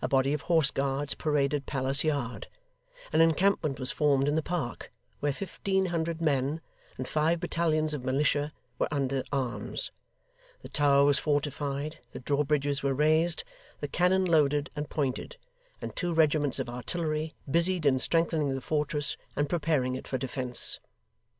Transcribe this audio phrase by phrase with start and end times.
[0.00, 2.46] A body of Horse Guards paraded Palace Yard;
[3.12, 6.60] an encampment was formed in the Park, where fifteen hundred men
[6.96, 9.90] and five battalions of Militia were under arms;
[10.62, 13.42] the Tower was fortified, the drawbridges were raised,
[13.80, 15.38] the cannon loaded and pointed,
[15.82, 20.78] and two regiments of artillery busied in strengthening the fortress and preparing it for defence.